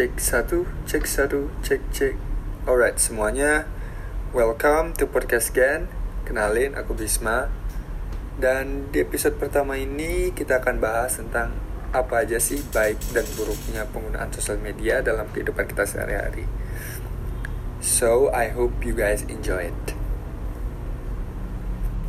[0.00, 2.16] cek satu, cek satu, cek cek.
[2.64, 3.68] Alright semuanya,
[4.32, 5.92] welcome to podcast Gen.
[6.24, 7.52] Kenalin, aku Bisma.
[8.40, 11.52] Dan di episode pertama ini kita akan bahas tentang
[11.92, 16.48] apa aja sih baik dan buruknya penggunaan sosial media dalam kehidupan kita sehari-hari.
[17.84, 19.84] So I hope you guys enjoy it.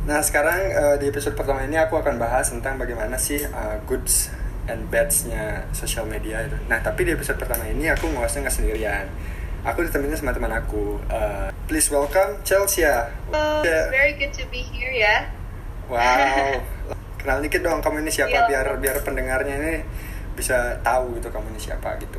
[0.08, 4.32] Nah sekarang uh, di episode pertama ini aku akan bahas tentang bagaimana sih uh, goods
[4.70, 6.56] and bads-nya sosial media itu.
[6.70, 9.06] Nah tapi di episode pertama ini aku ngosnya nggak sendirian.
[9.62, 10.98] Aku ditemenin sama teman aku.
[11.06, 12.82] Uh, please welcome Chelsea.
[12.82, 15.30] Oh, it's very good to be here ya.
[15.86, 16.62] Wow.
[17.22, 18.50] Kenal dikit dong kamu ini siapa Iya.
[18.50, 19.74] biar biar pendengarnya ini
[20.34, 22.18] bisa tahu gitu kamu ini siapa gitu.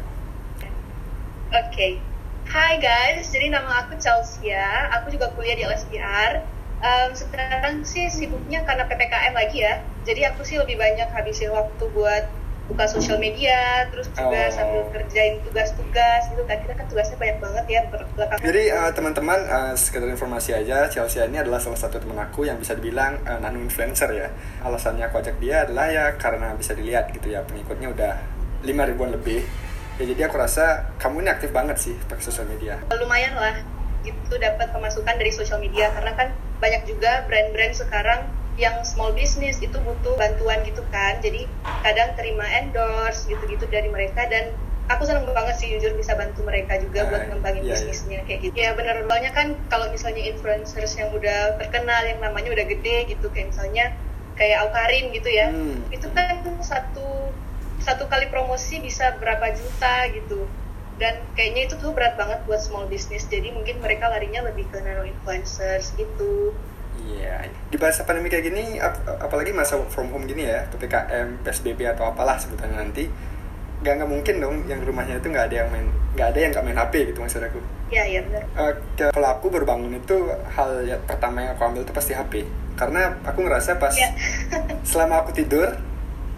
[1.52, 2.00] Oke.
[2.44, 4.52] Hai guys, jadi nama aku Chelsea.
[5.00, 6.44] Aku juga kuliah di LSPR.
[6.84, 9.80] Em, sekarang sih sibuknya karena PPKM lagi ya.
[10.04, 12.28] Jadi aku sih lebih banyak habisin waktu buat
[12.64, 14.52] buka sosial media, terus juga Oh.
[14.52, 16.60] sambil kerjain tugas-tugas gitu kan.
[16.60, 18.44] Kita kan tugasnya banyak banget ya belakangan.
[18.44, 22.60] Jadi uh, teman-teman uh, sekedar informasi aja Chelsea ini adalah salah satu teman aku yang
[22.60, 24.28] bisa dibilang uh, nano influencer ya.
[24.64, 28.14] Alasannya aku ajak dia adalah ya karena bisa dilihat gitu ya pengikutnya udah
[28.64, 29.40] 5 ribuan lebih.
[30.00, 32.80] Ya jadi aku rasa kamu ini aktif banget sih pakai sosial media.
[32.92, 33.56] lumayan lah
[34.04, 36.28] itu dapat pemasukan dari sosial media karena kan
[36.64, 38.24] banyak juga brand-brand sekarang
[38.56, 41.44] yang small business itu butuh bantuan gitu kan jadi
[41.84, 44.56] kadang terima endorse gitu-gitu dari mereka dan
[44.86, 47.76] aku seneng banget sih jujur bisa bantu mereka juga Ah, buat ngembangin iya, iya.
[47.76, 52.54] bisnisnya kayak gitu ya bener banyak kan kalau misalnya influencers yang udah terkenal yang namanya
[52.54, 53.86] udah gede gitu kayak misalnya
[54.40, 55.84] kayak Aukarin gitu ya Hmm.
[55.90, 57.34] itu kan satu
[57.82, 60.46] satu kali promosi bisa berapa juta gitu
[60.96, 64.80] dan kayaknya itu tuh berat banget buat small business jadi mungkin mereka larinya lebih ke
[64.80, 66.54] nano influencers gitu
[67.04, 67.50] Iya.
[67.68, 71.84] Di masa pandemi kayak gini, ap- apalagi masa work from home gini ya, ppkm, psbb
[71.90, 73.10] atau apalah sebutannya nanti,
[73.82, 75.84] nggak nggak mungkin dong yang rumahnya itu nggak ada yang main
[76.14, 77.60] nggak ada yang nggak main hp gitu maksud aku.
[77.90, 78.44] ya ya benar
[78.96, 80.16] ke- kalau aku baru bangun itu
[80.48, 84.10] hal yang pertama yang aku ambil itu pasti HP karena aku ngerasa pas Iya.
[84.82, 85.68] selama aku tidur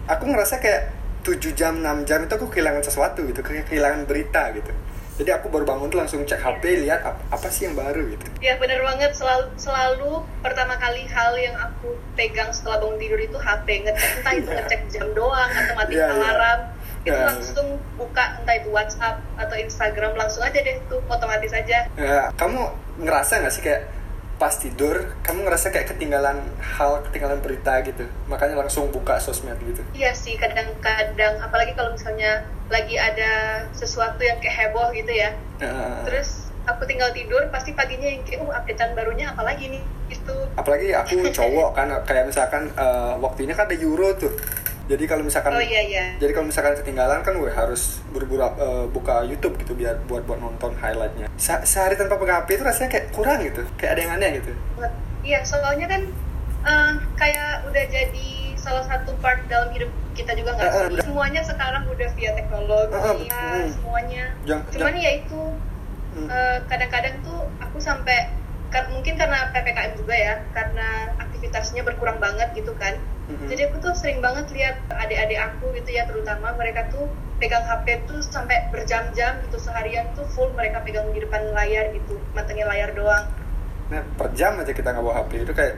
[0.04, 0.95] aku ngerasa kayak
[1.26, 4.70] 7 jam 6 jam itu aku kehilangan sesuatu gitu kehilangan berita gitu.
[5.16, 8.28] Jadi aku baru bangun tuh langsung cek HP lihat ap- apa sih yang baru gitu.
[8.38, 9.10] Ya bener banget.
[9.10, 14.34] Selalu selalu pertama kali hal yang aku pegang setelah bangun tidur itu HP ngecek entah
[14.34, 14.56] itu Iya.
[14.60, 16.20] ngecek jam doang atau matiin Iya, iya.
[16.28, 16.60] alarm.
[17.00, 17.26] Itu Iya.
[17.26, 17.66] langsung
[17.96, 21.78] buka entah itu WhatsApp atau Instagram langsung aja deh tuh otomatis aja.
[21.90, 22.60] Ya, kamu
[22.98, 23.88] ngerasa nggak sih kayak
[24.36, 29.80] pas tidur kamu ngerasa kayak ketinggalan hal ketinggalan berita gitu makanya langsung buka sosmed gitu
[29.96, 35.32] Iya sih, kadang-kadang apalagi kalau misalnya lagi ada sesuatu yang kayak heboh gitu ya.
[35.64, 39.82] Eh, Terus aku tinggal tidur, pasti paginya yang kayak, oh updatean barunya apa lagi nih?
[40.06, 40.36] Gitu.
[40.54, 44.30] apalagi aku cowok kan kayak misalkan eh, waktu ini kan ada Euro tuh
[44.86, 46.04] jadi kalau misalkan Oh iya iya.
[46.16, 50.38] jadi kalau misalkan ketinggalan kan gue harus buru-buru eh, buka YouTube gitu biar buat buat
[50.38, 54.12] nonton highlightnya Se- sehari tanpa pegang HP itu rasanya kayak kurang gitu kayak ada yang
[54.14, 54.50] aneh gitu.
[55.20, 56.02] Iya, soalnya kan
[56.62, 60.82] eh, kayak udah jadi salah satu part dalam hidup kita juga nggak sih?
[60.88, 61.04] udah.
[61.04, 64.24] Semuanya sekarang udah via teknologi, Eh, eh, ya, semuanya.
[64.44, 65.40] Jangan- Cuman ya itu
[66.16, 66.32] Hmm.
[66.32, 68.32] Eh, kadang-kadang tuh aku sampai
[68.88, 73.46] mungkin karena ppkm juga ya karena aktivitasnya berkurang banget gitu kan Mhm.
[73.50, 77.10] jadi aku tuh sering banget lihat adik-adik aku gitu ya terutama mereka tuh
[77.42, 82.22] pegang HP tuh sampai berjam-jam gitu seharian tuh full mereka pegang di depan layar gitu
[82.38, 83.26] matengin layar doang
[83.90, 85.74] nah per jam aja kita nggak bawa HP itu kayak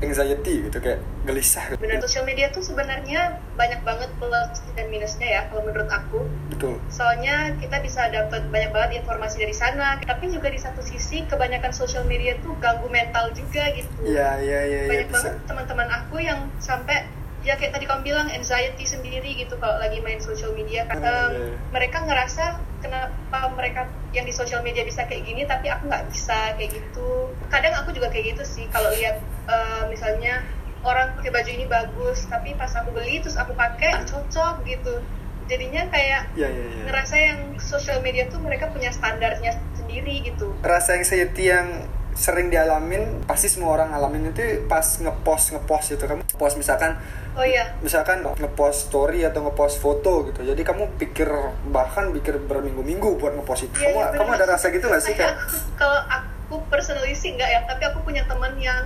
[0.00, 1.80] anxiety gitu kayak gelisah gitu.
[1.80, 6.24] benar sosial media tuh sebenarnya banyak banget plus dan minusnya ya kalau menurut aku.
[6.48, 6.80] Betul.
[6.88, 11.72] Soalnya kita bisa dapat banyak banget informasi dari sana tapi juga di satu sisi kebanyakan
[11.76, 13.88] sosial media tuh ganggu mental juga gitu.
[14.00, 15.16] Iya iya iya iya, banyak bisa.
[15.20, 17.04] banget teman-teman aku yang sampai
[17.40, 20.88] ya kayak tadi kamu bilang anxiety sendiri gitu kalau lagi main social media.
[20.88, 21.56] Kan Em, iya.
[21.76, 26.56] mereka ngerasa kenapa mereka yang di social media bisa kayak gini tapi aku nggak bisa
[26.58, 27.30] kayak gitu.
[27.52, 30.42] Kadang aku juga kayak gitu sih kalau lihat eh, misalnya
[30.80, 35.04] orang pakai baju ini bagus tapi pas aku beli terus aku pakai cocok gitu.
[35.46, 36.82] Jadinya kayak iya iya iya.
[36.86, 40.54] ngerasa yang social media tuh mereka punya standarnya sendiri gitu.
[40.62, 41.90] Rasa anxiety yang
[42.20, 47.00] sering dialamin pasti semua orang alamin itu pas ngepost ngepost itu kamu post misalkan
[47.32, 47.72] oh iya.
[47.80, 50.44] misalkan ngepost story atau ngepost foto gitu.
[50.44, 51.32] Jadi kamu pikir
[51.72, 53.76] bahkan pikir berminggu-minggu buat ngepost itu.
[53.80, 55.40] Iya, kamu iya, kamu ada rasa gitu nggak sih kayak
[55.80, 58.84] kalau aku personally sih enggak ya tapi aku punya teman yang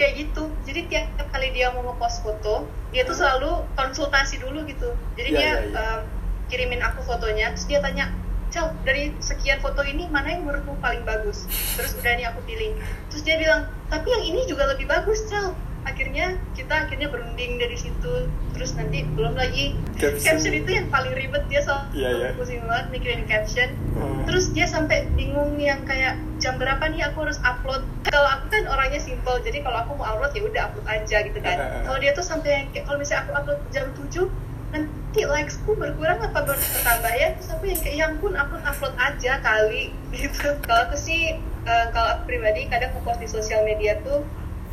[0.00, 0.48] kayak gitu.
[0.64, 4.96] Jadi tiap kali dia mau ngepost foto dia tuh selalu konsultasi dulu gitu.
[5.20, 5.76] Jadi Iya, dia iya, iya.
[5.76, 6.00] um,
[6.48, 8.08] kirimin aku fotonya terus dia tanya
[8.56, 11.44] Cel, dari sekian foto ini mana yang menurutmu paling bagus?
[11.76, 12.72] Terus udah nih aku pilih.
[13.12, 15.52] Terus dia bilang, tapi yang ini juga lebih bagus, Cel.
[15.86, 20.34] akhirnya kita akhirnya berunding dari situ terus nanti belum lagi Caption.
[20.34, 22.28] caption, itu yang paling ribet dia soal Iya, iya.
[22.34, 24.26] pusing banget mikirin caption Hmm.
[24.26, 28.66] terus dia sampai bingung yang kayak jam berapa nih aku harus upload kalau aku kan
[28.66, 31.54] orangnya simple jadi kalau aku mau upload ya udah upload aja gitu kan
[31.86, 34.26] kalau dia tuh sampai yang kalau misalnya aku upload jam 7
[34.74, 34.90] nanti
[35.24, 39.94] likesku berkurang apa bertambah ya terus aku yang kayak ya ampun upload upload aja kali
[40.16, 40.52] gitu.
[40.60, 44.20] Kalau aku sih eh, kalau aku pribadi kadang aku post di sosial media tuh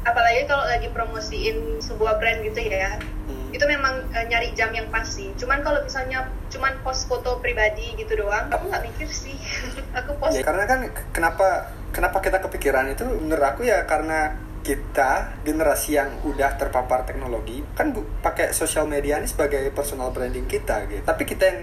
[0.03, 3.55] apalagi kalau lagi promosiin sebuah brand gitu ya Hmm.
[3.55, 5.31] itu memang eh, nyari jam yang pas sih.
[5.39, 9.39] Cuman kalau misalnya cuman post foto pribadi gitu doang aku nggak mikir sih.
[10.03, 13.07] Aku post Ya, karena kan kenapa kenapa kita kepikiran itu?
[13.07, 15.11] Menurut aku ya karena kita
[15.43, 20.87] generasi yang udah terpapar teknologi kan bu- pakai sosial media ini sebagai personal branding kita
[20.87, 21.03] gitu.
[21.03, 21.59] Tapi kita yang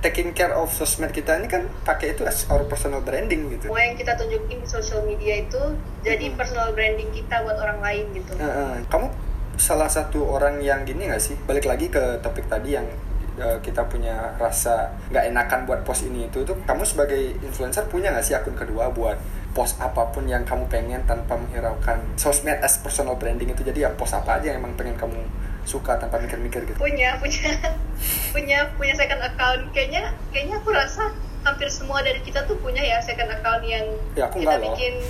[0.00, 3.68] taking care of sosmed kita ini kan pakai itu as our personal branding gitu.
[3.68, 5.60] semua yang kita tunjukin di social media itu
[6.00, 6.40] jadi Hmm.
[6.40, 8.80] personal branding kita buat orang lain gitu Heeh.
[8.88, 9.12] kamu
[9.54, 11.36] salah satu orang yang gini gak sih?
[11.38, 12.88] Balik lagi ke topik tadi yang
[13.36, 18.08] eh, kita punya rasa nggak enakan buat post ini itu tuh kamu sebagai influencer punya
[18.10, 19.16] nggak sih akun kedua buat
[19.50, 23.62] post apa pun yang kamu pengen tanpa menghiraukan sosmed as personal branding itu.
[23.62, 25.18] Jadi ya post apa aja yang emang pengen kamu
[25.62, 26.76] suka tanpa mikir-mikir gitu.
[26.76, 27.50] Punya punya
[28.34, 29.62] punya punya second account.
[29.70, 31.10] Kayaknya kayaknya aku rasa
[31.40, 34.74] hampir semua dari kita tuh punya ya second account yang Ya, aku kita enggak loh.
[34.74, 34.94] bikin.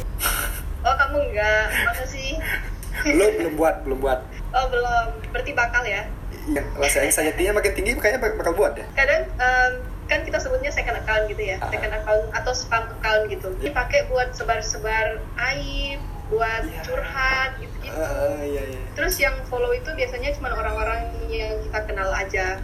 [0.80, 1.64] Oh kamu enggak?
[1.84, 2.40] Masa sih?
[3.04, 4.24] Belum belum buat belum buat.
[4.50, 5.06] Oh belum.
[5.28, 6.08] Berarti bakal ya?
[6.48, 9.72] Yang rasa anxiety-nya makin tinggi kayaknya bak- bakal buat ya kadang em,
[10.10, 11.70] kan kita sebutnya second account gitu ya Ah.
[11.70, 13.48] second account atau spam account gitu.
[13.56, 16.82] Dipakai buat sebar-sebar aib buat Iya.
[16.82, 18.82] curhat gitu gitu Ah, iya iya.
[18.92, 22.58] Terus yang follow itu biasanya cuma orang-orang yang kita kenal aja.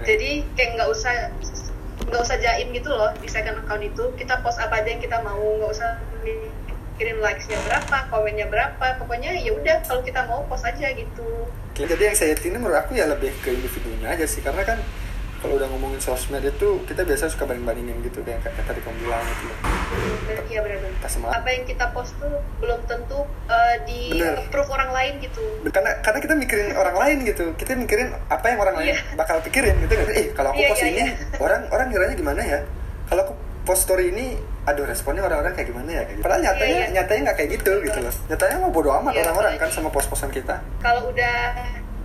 [0.00, 1.30] Jadi kayak nggak usah
[2.02, 4.04] nggak usah jaim gitu loh di second account itu.
[4.14, 8.86] Kita post apa aja yang kita mau nggak usah mikirin likesnya berapa komennya berapa.
[8.98, 11.48] Pokoknya ya udah kalau kita mau post aja gitu.
[11.70, 14.40] Oke, jadi yang saya ini menurut aku ya lebih ke individunya aja sih.
[14.40, 14.78] Karena kan
[15.44, 19.20] kalau udah ngomongin sosmed itu kita biasa suka banding-bandingin gitu kayak kayak tadi kamu bilang
[19.28, 19.46] gitu
[20.48, 24.40] iya benar apa yang kita post tuh belum tentu uh, di Bener.
[24.40, 27.44] approve orang lain gitu Karena karena kita mikirin orang lain gitu.
[27.54, 28.98] Kita mikirin apa yang orang lain Iya.
[29.14, 30.06] bakal pikirin gitu kan.
[30.10, 31.12] Eh, kalau aku Iya, post iya, ini iya.
[31.36, 32.60] orang orang kiranya gimana ya?
[33.04, 36.24] Kalau aku post story ini aduh responnya orang-orang kayak gimana ya kayak gitu.
[36.24, 36.94] Padahal nyatanya Iya, iya.
[36.94, 38.14] nyatanya nggak kayak gitu gitu loh.
[38.26, 40.54] Nyatanya mau bodo amat Iya, orang-orang kan apalagi- sama post-postan kita.
[40.80, 41.36] kalau udah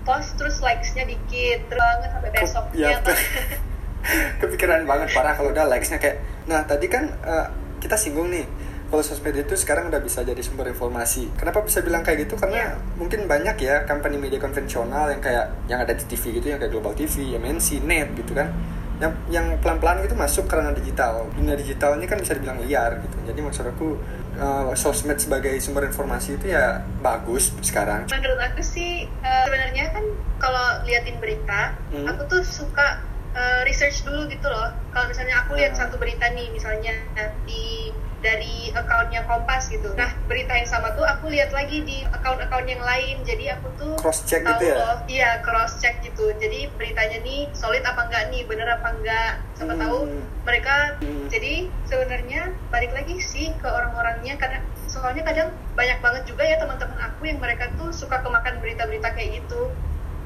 [0.02, 2.98] post terus likesnya dikit terus banget sampai besoknya Iya,
[4.42, 6.18] kepikiran banget parah kalau udah likesnya kayak
[6.48, 7.46] nah tadi kan eh,
[7.80, 8.48] kita singgung nih
[8.90, 11.30] kalau sosmed itu sekarang udah bisa jadi sumber informasi.
[11.38, 12.42] Kenapa bisa bilang kayak gitu?
[12.42, 12.70] Karena Iya.
[12.98, 16.74] mungkin banyak ya company media konvensional yang kayak yang ada di TV gitu yang kayak
[16.74, 18.50] Global TV, MNC, Net gitu kan.
[18.98, 21.30] Yang yang pelan-pelan gitu masuk ke ranah digital.
[21.38, 23.14] Dunia digital ini kan bisa dibilang liar gitu.
[23.30, 23.94] Jadi maksud aku
[24.40, 30.06] eh, sosmed sebagai sumber informasi itu ya bagus sekarang menurut aku sih eh, sebenarnya kan
[30.40, 32.06] kalau liatin berita Hmm.
[32.06, 35.82] aku tuh suka eh, research dulu gitu loh kalau misalnya aku lihat Hmm.
[35.86, 36.96] satu berita nih misalnya
[37.44, 39.92] di dari accountnya Kompas gitu.
[39.94, 43.24] Nah berita yang sama tuh aku lihat lagi di account-account yang lain.
[43.24, 44.76] Jadi aku tuh Cross check tahu gitu ya?
[44.76, 44.96] loh.
[45.06, 46.32] Iya cross check gitu.
[46.36, 48.44] Jadi beritanya nih solid apa enggak nih?
[48.44, 49.32] Bener apa enggak?
[49.56, 49.82] Siapa Hmm.
[49.82, 49.98] tahu
[50.44, 51.28] mereka Hmm.
[51.28, 51.54] jadi
[51.86, 57.22] sebenarnya balik lagi sih ke orang-orangnya karena soalnya kadang banyak banget juga ya teman-teman aku
[57.24, 59.72] yang mereka tuh suka kemakan berita-berita kayak gitu.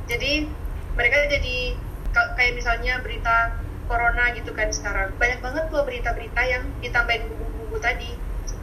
[0.05, 0.47] Jadi
[0.93, 1.75] mereka jadi
[2.09, 3.53] ka- kayak misalnya berita
[3.83, 5.11] corona gitu kan sekarang.
[5.17, 7.27] Banyak banget tuh berita-berita yang ditambahin
[7.73, 8.11] bumbu-bumbu tadi.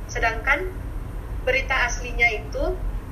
[0.06, 0.70] Sedangkan
[1.42, 2.64] berita aslinya itu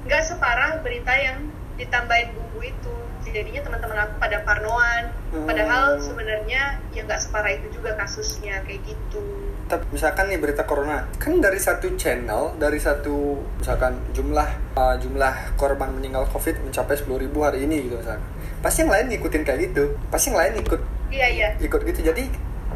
[0.07, 2.95] nggak separah berita yang ditambahin bumbu itu.
[3.29, 5.05] Jadinya teman-teman aku pada parnoan.
[5.29, 5.45] Hmm.
[5.45, 9.21] padahal sebenarnya ya nggak separah itu juga kasusnya kayak gitu.
[9.69, 15.53] Tapi misalkan nih berita corona kan dari satu channel dari satu misalkan jumlah uh, jumlah
[15.61, 18.25] korban meninggal covid mencapai 10.000 hari ini gitu misalkan.
[18.65, 19.85] Pasti yang lain ngikutin kayak gitu.
[20.09, 20.81] Pasti yang lain ikut
[21.13, 21.49] iya iya.
[21.61, 22.01] ikut gitu.
[22.01, 22.25] Jadi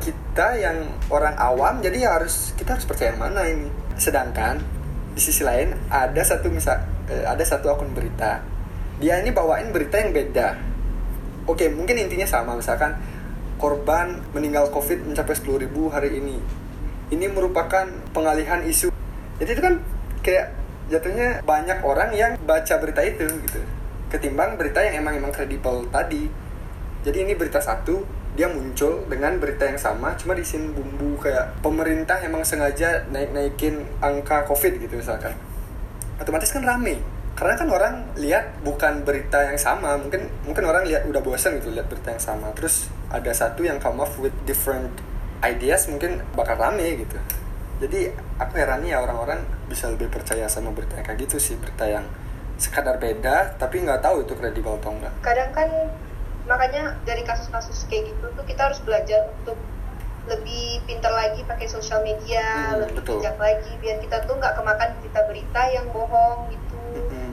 [0.02, 3.70] kita yang orang awam jadi harus kita harus percaya yang mana ini.
[3.94, 4.58] Sedangkan
[5.14, 8.42] di sisi lain ada satu misal eh, ada satu akun berita.
[8.98, 10.58] Dia ini bawain berita yang beda.
[11.46, 12.58] Oke mungkin intinya sama.
[12.58, 12.98] Misalkan
[13.62, 16.42] korban meninggal covid mencapai 10.000 hari ini.
[17.14, 18.90] Ini merupakan pengalihan isu.
[19.38, 19.78] Jadi itu kan
[20.26, 20.50] kayak
[20.90, 23.62] jatuhnya banyak orang yang baca berita itu gitu.
[24.10, 26.26] Ketimbang berita yang emang emang kredibel tadi.
[27.06, 32.16] Jadi ini berita satu dia muncul dengan berita yang sama cuma diisiin bumbu kayak pemerintah
[32.24, 35.36] emang sengaja naik naikin angka covid gitu misalkan.
[36.16, 36.96] Otomatis kan rame.
[37.32, 41.72] Karena kan orang lihat bukan berita yang sama mungkin mungkin orang lihat udah bosan gitu
[41.72, 42.48] lihat berita yang sama.
[42.56, 44.92] Terus ada satu yang come up with different
[45.44, 47.16] ideas mungkin bakal rame gitu.
[47.84, 51.56] Jadi aku herannya ya orang-orang bisa lebih percaya sama berita yang kayak gitu sih.
[51.60, 52.04] Berita yang
[52.62, 55.68] sekadar beda tapi nggak tahu itu kredibel atau enggak kadang kan
[56.44, 59.58] makanya dari kasus-kasus kayak gitu tuh kita harus belajar untuk
[60.24, 64.88] lebih pintar lagi pakai sosial media Hmm, lebih bijak lagi biar kita tuh nggak kemakan
[64.96, 67.30] berita-berita yang bohong gitu Mm-mm.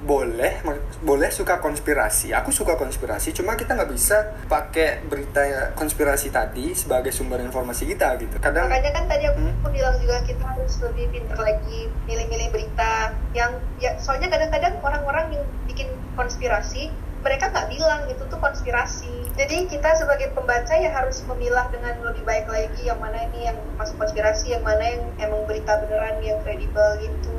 [0.00, 0.62] boleh
[1.00, 5.42] boleh suka konspirasi aku suka konspirasi cuma kita nggak bisa pakai berita
[5.74, 9.74] konspirasi tadi sebagai sumber informasi kita gitu kadang makanya kan tadi aku Hmm.
[9.74, 15.44] bilang juga kita harus lebih pintar lagi milih-milih berita yang ya soalnya kadang-kadang orang-orang yang
[15.66, 16.94] bikin konspirasi
[17.28, 19.12] mereka nggak bilang itu tuh konspirasi.
[19.36, 23.56] Jadi kita sebagai pembaca ya harus memilah dengan lebih baik lagi yang mana ini yang
[23.76, 27.36] masuk konspirasi yang mana yang emang berita beneran yang kredibel gitu.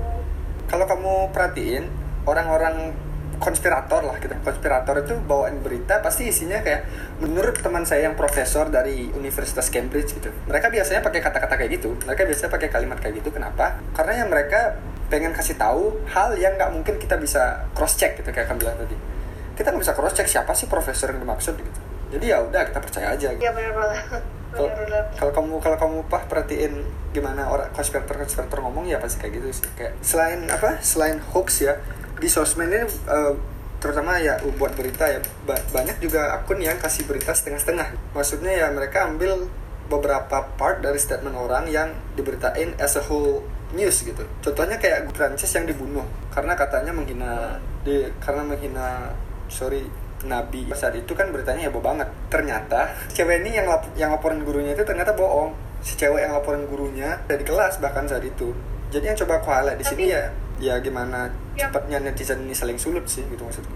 [0.69, 1.89] Kalau kamu perhatiin
[2.29, 2.93] orang-orang
[3.41, 6.85] konspirator lah kita konspirator itu bawain berita pasti isinya kayak
[7.23, 11.95] menurut teman saya yang profesor dari Universitas Cambridge gitu mereka biasanya pakai kata-kata kayak gitu
[12.03, 13.79] mereka biasanya pakai kalimat kayak gitu kenapa?
[13.95, 14.75] Karena yang mereka
[15.07, 18.77] pengen kasih tahu hal yang nggak mungkin kita bisa cross check gitu kayak kamu bilang
[18.77, 19.18] tadi
[19.59, 21.79] kita nggak bisa cross check siapa sih profesor yang dimaksud gitu.
[22.09, 23.43] Jadi ya udah kita percaya aja gitu.
[23.43, 24.23] ya benar banget.
[25.19, 29.47] Kalau- kamu kalau kamu pah perhatiin gimana orang konspirator konspirator ngomong ya pasti kayak gitu
[29.51, 29.69] sih.
[29.75, 31.77] Kayak selain apa selain hoax ya
[32.17, 33.33] di sosmed ini eh,
[33.77, 38.15] terutama ya buat berita ya ba- banyak juga akun yang kasih berita setengah-setengah.
[38.15, 39.45] Maksudnya ya mereka ambil
[39.85, 44.25] beberapa part dari statement orang yang diberitain as a whole news gitu.
[44.41, 49.13] Contohnya kayak Prancis yang dibunuh karena katanya menghina di karena menghina
[49.49, 49.83] sorry
[50.21, 50.69] nabi.
[50.71, 52.07] Saat itu kan beritanya heboh banget.
[52.29, 55.51] Ternyata cewek ini yang lap- yang laporan gurunya itu ternyata bohong.
[55.79, 58.51] Si cewek yang laporan gurunya dari kelas bahkan saat itu.
[58.89, 60.27] Jadi yang coba aku highlight di sini ya
[60.59, 61.67] ya gimana Ya.
[61.67, 63.71] cepatnya netizen ini saling sulut sih gitu maksudku.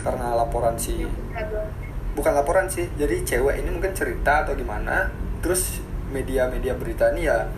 [0.00, 1.68] Karena laporan si yang benar
[2.12, 5.08] bukan laporan sih jadi cewek ini mungkin cerita atau gimana
[5.40, 7.48] terus media-media berita ini ya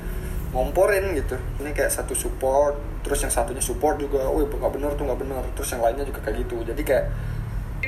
[0.51, 1.35] ngomporin gitu.
[1.59, 5.43] Ini kayak satu support terus yang satunya support juga oh nggak bener tuh nggak bener.
[5.55, 6.57] Terus yang lainnya juga kayak gitu.
[6.65, 7.05] Jadi kayak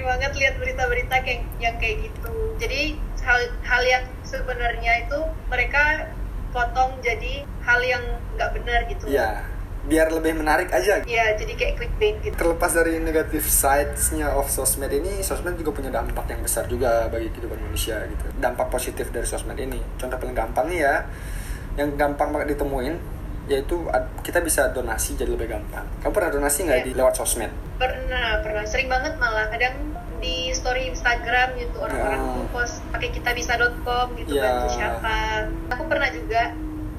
[0.05, 2.33] banget lihat berita-berita kayak yang kayak gitu.
[2.61, 5.19] Jadi hal hal yang sebenarnya itu
[5.51, 6.11] mereka
[6.55, 8.05] potong jadi hal yang
[8.39, 9.05] nggak benar gitu.
[9.11, 9.45] ya
[9.87, 12.35] biar lebih menarik aja Iya, jadi kayak clickbait gitu.
[12.35, 17.31] terlepas dari negatif sides-nya of sosmed ini, sosmed juga punya dampak yang besar juga bagi
[17.31, 18.27] kehidupan manusia gitu.
[18.43, 19.79] Dampak positif dari sosmed ini.
[19.95, 20.95] Contoh paling gampang nih ya,
[21.79, 22.99] yang gampang banget ditemuin,
[23.47, 23.87] yaitu
[24.21, 25.87] kita bisa donasi jadi lebih gampang.
[26.03, 26.87] Kamu pernah donasi nggak Iya.
[26.87, 27.51] di lewat sosmed?
[27.79, 29.75] Pernah, pernah sering banget malah kadang
[30.19, 32.47] di story Instagram gitu orang-orang Ya.
[32.51, 34.43] post pakai kitabisa.com gitu Ya.
[34.43, 35.17] bantu siapa.
[35.71, 36.51] Aku pernah juga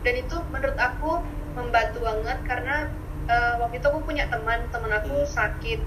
[0.01, 1.11] dan itu menurut aku
[1.53, 2.87] membantu banget karena
[3.27, 5.27] eh, waktu itu aku punya teman, teman aku Hmm.
[5.27, 5.83] sakit.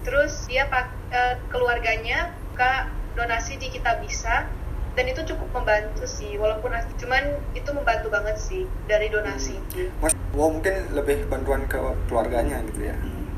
[0.00, 2.86] Terus dia pak eh, keluarganya buka
[3.18, 4.46] donasi di Kitabisa
[4.92, 9.54] dan itu cukup membantu sih walaupun cuman itu membantu banget sih dari donasi.
[9.98, 12.96] Mas, wow mungkin lebih bantuan ke keluarganya gitu ya.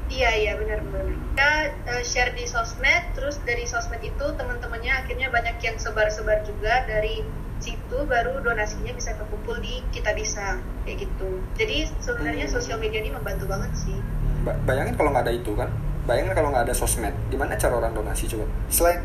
[0.08, 1.08] Iya iya benar-benar.
[1.32, 1.50] Kita
[1.88, 7.24] eh, share di sosmed, terus dari sosmed itu teman-temannya akhirnya banyak yang sebar-sebar juga dari
[7.62, 11.40] situ baru donasinya bisa kekumpul di kita bisa kayak gitu.
[11.54, 12.54] Jadi sebenarnya Hmm.
[12.54, 13.96] sosial media ini membantu banget sih.
[14.42, 15.70] Ba- Bayangin kalau nggak ada itu kan,
[16.04, 18.44] bayangin kalau nggak ada sosmed, gimana cara orang donasi coba?
[18.66, 19.00] Selain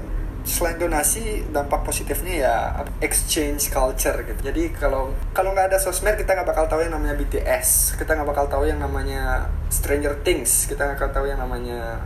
[0.47, 2.55] selain donasi, dampak positifnya ya
[3.03, 4.39] exchange culture gitu.
[4.47, 8.29] Jadi kalau kalau nggak ada sosmed, kita nggak bakal tahu yang namanya BTS, kita nggak
[8.31, 11.99] bakal tahu yang namanya Stranger Things, kita nggak bakal tahu yang namanya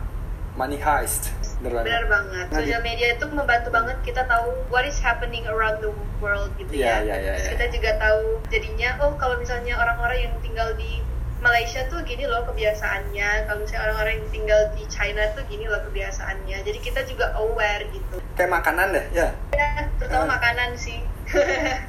[0.58, 1.32] Money Heist.
[1.62, 1.86] Beneran.
[1.86, 2.46] Benar banget.
[2.50, 6.74] Nah, Sosial media itu membantu banget kita tahu what is happening around the world gitu
[6.74, 7.14] Iya, ya.
[7.14, 7.52] iya, iya, Terus iya.
[7.54, 11.06] kita juga tahu jadinya oh kalau misalnya orang-orang yang tinggal di
[11.42, 13.50] Malaysia tuh gini loh kebiasaannya.
[13.50, 16.58] Kalau misalnya orang-orang yang tinggal di China tuh gini loh kebiasaannya.
[16.62, 18.22] Jadi kita juga aware gitu.
[18.38, 19.28] Kayak makanan deh, ya.
[19.52, 20.32] Ya, terutama Ah.
[20.38, 21.02] makanan sih.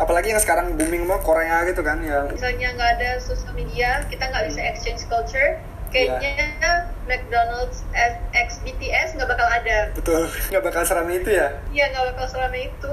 [0.02, 4.24] Apalagi yang sekarang booming mau Korea gitu kan, yang misalnya nggak ada sosial media, kita
[4.24, 5.58] nggak bisa exchange culture.
[5.92, 7.84] Kayaknya McDonald's
[8.32, 9.92] X BTS nggak bakal ada.
[9.92, 11.52] betul nggak bakal seramai itu ya.
[11.68, 12.90] Iya nggak bakal selama itu.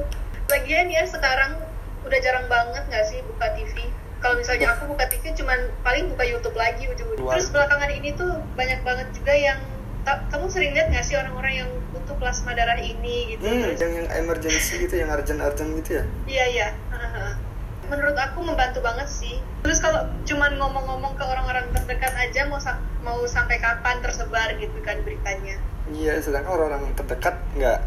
[0.50, 1.56] Lagian ya sekarang
[2.04, 3.88] udah jarang banget nggak sih buka TV.
[4.20, 7.24] Kalau misalnya aku buka TV cuman paling buka YouTube lagi ujung-ujung.
[7.26, 9.60] Terus belakangan ini tuh banyak banget juga yang
[10.04, 13.46] kamu sering lihat nggak sih orang-orang yang butuh plasma darah ini gitu.
[13.46, 16.04] Hmm, Terus- yang yang emergency gitu, yang urgent-urgent gitu ya.
[16.26, 16.68] Iya iya.
[17.90, 19.40] Menurut aku membantu banget sih.
[19.62, 24.78] Terus kalau cuman ngomong-ngomong ke orang-orang terdekat aja mau sam- mau sampai kapan tersebar gitu
[24.82, 25.58] kan beritanya.
[25.90, 27.80] Iya, sedangkan orang-orang terdekat nggak.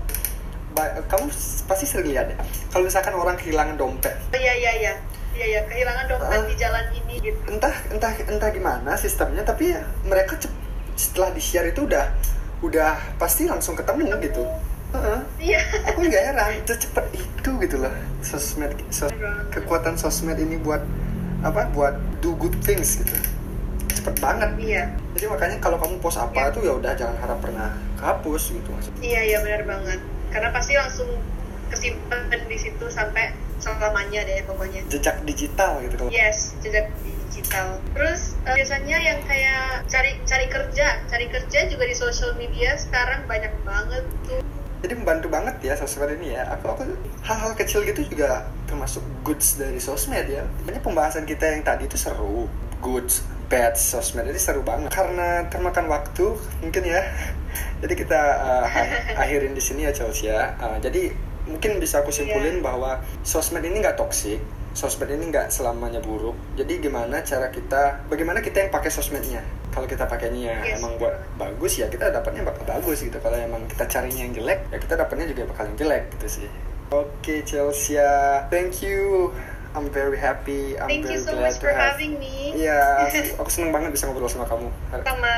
[1.06, 1.28] Kamu
[1.68, 2.38] pasti sering lihat ya.
[2.72, 4.94] Kalau misalkan orang kehilangan dompet, Oh, iya iya iya.
[5.32, 6.44] Iya iya kehilangan dompet Ah.
[6.44, 7.38] di jalan ini gitu.
[7.48, 10.60] entah entah entah gimana sistemnya, tapi ya mereka cep-
[10.94, 12.04] setelah di share itu udah
[12.60, 14.44] udah pasti langsung ketemu gitu.
[14.92, 15.20] Heeh.
[15.42, 15.60] Iya.
[15.88, 19.16] Aku nggak heran, secepat itu gitu loh sosmed, sos-
[19.50, 20.84] kekuatan sosmed ini buat
[21.40, 21.66] apa?
[21.70, 23.16] Buat do good things gitu.
[23.92, 26.50] cepet banget iya jadi makanya kalau kamu post apa Iya.
[26.50, 30.72] tuh ya udah jangan harap pernah kehapus gitu maksudnya iya iya benar banget karena pasti
[30.74, 31.06] langsung
[31.68, 33.30] kesimpan di situ sampai
[33.62, 34.83] selamanya deh pokoknya.
[34.90, 36.90] Jejak digital gitu kalau Yes, jejak
[37.31, 37.78] digital.
[37.95, 43.25] Terus eh, biasanya yang kayak cari cari kerja, cari kerja juga di social media sekarang
[43.25, 44.42] banyak banget tuh.
[44.83, 46.42] jadi membantu banget ya sosmed ini ya.
[46.59, 46.83] Aku aku
[47.23, 50.42] hal-hal kecil gitu juga termasuk goods dari sosmed ya.
[50.61, 52.50] Makanya pembahasan kita yang tadi itu seru.
[52.83, 54.90] Goods bad sosmed ini seru banget.
[54.90, 56.99] Karena termakan waktu mungkin ya.
[57.83, 60.59] Jadi kita uh, ak- akhirin di sini ya Chelsea ya.
[60.59, 62.64] Uh, jadi mungkin bisa aku simpulin Iya.
[62.64, 62.90] bahwa
[63.22, 64.38] sosmed ini nggak toksik
[64.72, 69.42] sosmed ini nggak selamanya buruk jadi gimana cara kita bagaimana kita yang pakai sosmednya
[69.75, 70.78] kalau kita pakainya Yes.
[70.80, 74.61] emang buat bagus ya kita dapatnya bakal bagus gitu kalau emang kita carinya yang jelek
[74.70, 76.49] ya kita dapatnya juga bakal yang jelek gitu sih
[76.88, 77.99] oke Chelsea
[78.49, 79.32] thank you
[79.72, 82.52] I'm very happy I'm Thank you very so glad much to for have having me.
[82.52, 84.68] Iya, aku, aku seneng banget bisa ngobrol sama kamu.
[85.00, 85.32] Sama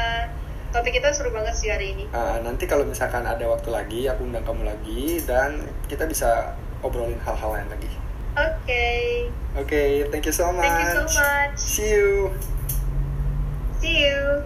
[0.74, 2.10] topik kita seru banget sih hari ini.
[2.10, 7.22] Uh, nanti kalau misalkan ada waktu lagi, aku undang kamu lagi dan kita bisa obrolin
[7.22, 7.86] hal-hal lain lagi.
[8.34, 8.86] Oke.
[9.54, 10.66] Oke, thank you so much.
[10.66, 11.54] Thank you so much.
[11.54, 12.34] See you.
[13.78, 14.42] See you.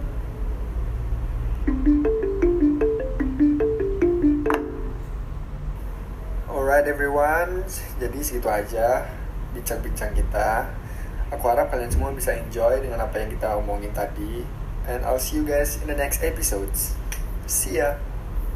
[6.45, 7.65] Alright everyone,
[7.97, 9.09] jadi segitu aja
[9.57, 10.69] bincang-bincang kita.
[11.33, 14.58] Aku harap kalian semua bisa enjoy dengan apa yang kita omongin tadi.
[14.87, 16.95] And I'll see you guys in the next episodes.
[17.47, 17.95] See ya.